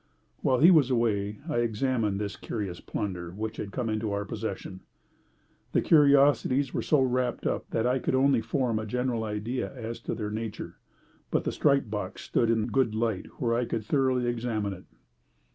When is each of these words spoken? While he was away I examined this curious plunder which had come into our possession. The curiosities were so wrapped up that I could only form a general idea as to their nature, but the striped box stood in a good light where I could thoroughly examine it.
While 0.41 0.61
he 0.61 0.71
was 0.71 0.89
away 0.89 1.37
I 1.47 1.57
examined 1.59 2.19
this 2.19 2.35
curious 2.35 2.79
plunder 2.79 3.29
which 3.29 3.57
had 3.57 3.71
come 3.71 3.87
into 3.87 4.11
our 4.13 4.25
possession. 4.25 4.79
The 5.73 5.81
curiosities 5.83 6.73
were 6.73 6.81
so 6.81 7.01
wrapped 7.01 7.45
up 7.45 7.69
that 7.69 7.85
I 7.85 7.99
could 7.99 8.15
only 8.15 8.41
form 8.41 8.79
a 8.79 8.87
general 8.87 9.23
idea 9.23 9.71
as 9.75 9.99
to 9.99 10.15
their 10.15 10.31
nature, 10.31 10.77
but 11.29 11.43
the 11.43 11.51
striped 11.51 11.91
box 11.91 12.23
stood 12.23 12.49
in 12.49 12.63
a 12.63 12.65
good 12.65 12.95
light 12.95 13.27
where 13.39 13.53
I 13.53 13.65
could 13.65 13.85
thoroughly 13.85 14.25
examine 14.25 14.73
it. 14.73 14.85